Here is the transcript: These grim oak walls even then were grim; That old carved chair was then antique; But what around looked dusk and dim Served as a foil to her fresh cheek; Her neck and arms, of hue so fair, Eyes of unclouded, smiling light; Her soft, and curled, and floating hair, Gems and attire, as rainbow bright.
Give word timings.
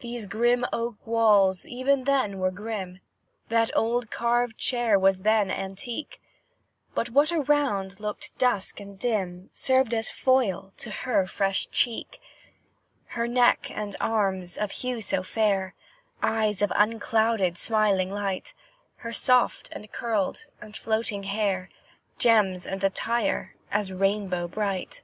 These 0.00 0.26
grim 0.26 0.64
oak 0.72 0.96
walls 1.06 1.66
even 1.66 2.04
then 2.04 2.38
were 2.38 2.50
grim; 2.50 3.00
That 3.50 3.70
old 3.76 4.10
carved 4.10 4.56
chair 4.56 4.98
was 4.98 5.20
then 5.20 5.50
antique; 5.50 6.18
But 6.94 7.10
what 7.10 7.30
around 7.30 8.00
looked 8.00 8.38
dusk 8.38 8.80
and 8.80 8.98
dim 8.98 9.50
Served 9.52 9.92
as 9.92 10.08
a 10.08 10.12
foil 10.14 10.72
to 10.78 10.90
her 10.90 11.26
fresh 11.26 11.66
cheek; 11.68 12.22
Her 13.08 13.28
neck 13.28 13.70
and 13.70 13.94
arms, 14.00 14.56
of 14.56 14.70
hue 14.70 15.02
so 15.02 15.22
fair, 15.22 15.74
Eyes 16.22 16.62
of 16.62 16.72
unclouded, 16.74 17.58
smiling 17.58 18.08
light; 18.10 18.54
Her 18.96 19.12
soft, 19.12 19.68
and 19.72 19.92
curled, 19.92 20.46
and 20.62 20.74
floating 20.74 21.24
hair, 21.24 21.68
Gems 22.16 22.66
and 22.66 22.82
attire, 22.82 23.54
as 23.70 23.92
rainbow 23.92 24.48
bright. 24.48 25.02